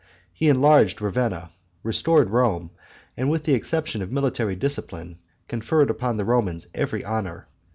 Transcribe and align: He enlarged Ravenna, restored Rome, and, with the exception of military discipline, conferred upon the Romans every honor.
He 0.33 0.49
enlarged 0.49 0.99
Ravenna, 0.99 1.51
restored 1.83 2.31
Rome, 2.31 2.71
and, 3.15 3.29
with 3.29 3.43
the 3.43 3.53
exception 3.53 4.01
of 4.01 4.11
military 4.11 4.55
discipline, 4.55 5.19
conferred 5.47 5.91
upon 5.91 6.17
the 6.17 6.25
Romans 6.25 6.65
every 6.73 7.05
honor. 7.05 7.47